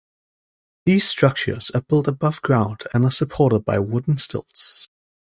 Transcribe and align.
These 0.87 1.07
structures 1.07 1.69
are 1.75 1.81
built 1.81 2.07
above 2.07 2.41
ground 2.41 2.85
and 2.91 3.05
are 3.05 3.11
supported 3.11 3.59
by 3.65 3.77
wooden 3.77 4.17
stilts. 4.17 4.87